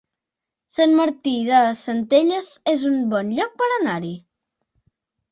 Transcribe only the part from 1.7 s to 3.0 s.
Centelles es un